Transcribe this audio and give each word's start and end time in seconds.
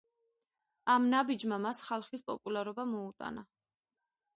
ამ 0.93 1.05
ნაბიჯმა 1.11 1.61
მას 1.67 1.85
ხალხის 1.91 2.27
პოპულარობა 2.31 2.91
მოუტანა. 2.97 3.51